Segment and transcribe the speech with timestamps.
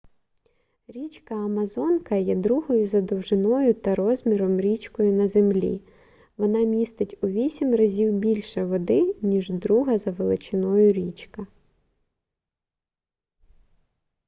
[0.87, 5.81] річка амазонка є другою за довжиною та розміром річкою на землі
[6.37, 11.47] вона містить у 8 разів більше води ніж друга за величиною річка